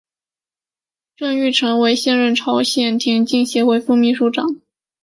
[1.15, 4.59] 郑成玉现任朝鲜田径协会副秘书长。